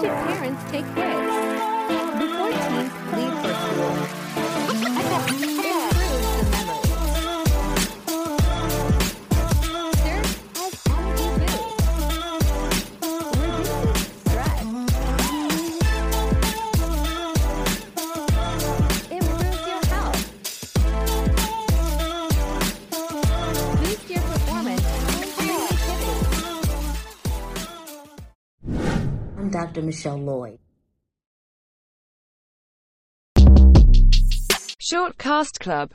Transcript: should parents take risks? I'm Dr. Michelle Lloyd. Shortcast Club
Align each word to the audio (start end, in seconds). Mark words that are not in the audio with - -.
should 0.00 0.10
parents 0.10 0.62
take 0.70 0.84
risks? 0.94 1.35
I'm 29.46 29.52
Dr. 29.52 29.80
Michelle 29.80 30.18
Lloyd. 30.18 30.58
Shortcast 34.80 35.60
Club 35.60 35.84